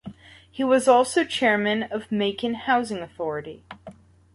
[0.49, 3.63] He was also chairman of the Macon Housing Authority.